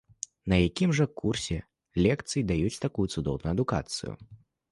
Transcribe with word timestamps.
На 0.53 0.57
якім 0.67 0.93
жа 0.99 1.05
курсе 1.21 1.57
лекцый 2.05 2.45
даюць 2.53 2.81
такую 2.87 3.07
цудоўную 3.17 3.53
адукацыю? 3.57 4.11